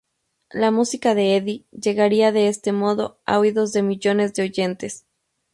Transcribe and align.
La 0.49 0.71
música 0.71 1.13
de 1.13 1.35
Eddie, 1.35 1.65
llegaría 1.69 2.31
de 2.31 2.47
este 2.47 2.71
modo, 2.71 3.19
a 3.27 3.37
oídos 3.37 3.71
de 3.71 3.83
millones 3.83 4.33
de 4.33 4.41
oyentes. 4.41 5.05